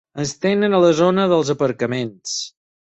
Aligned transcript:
Ens 0.21 0.31
tenen 0.45 0.77
a 0.77 0.81
la 0.85 0.89
zona 1.01 1.27
dels 1.35 1.53
aparcaments. 1.57 2.39